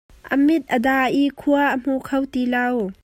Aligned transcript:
A 0.33 0.35
mit 0.47 0.63
a 0.75 0.77
da 0.87 0.97
i 1.21 1.21
khua 1.39 1.63
a 1.73 1.77
hmu 1.81 1.95
kho 2.07 2.17
ti 2.31 2.41
lo. 2.53 2.65